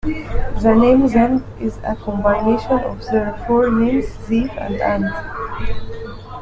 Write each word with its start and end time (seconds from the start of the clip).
The 0.63 0.73
name 0.73 1.07
Zend 1.07 1.43
is 1.59 1.77
a 1.83 1.95
combination 1.95 2.71
of 2.79 3.05
their 3.05 3.33
forenames, 3.47 4.07
Zeev 4.25 4.49
and 4.59 4.79
Andi. 4.79 6.39